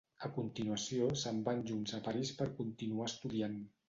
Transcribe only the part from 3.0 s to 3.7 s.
estudiant.